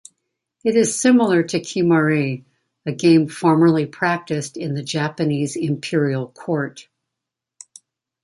[0.63, 2.43] It is similar to Kemari,
[2.87, 6.87] a game formerly practiced in the Japanese imperial court.